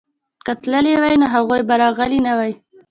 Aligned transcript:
که 0.45 0.53
تللي 0.63 0.93
وای 1.01 1.15
نو 1.21 1.27
هغوی 1.35 1.61
به 1.67 1.75
راغلي 1.81 2.19
نه 2.27 2.33
وای. 2.37 2.51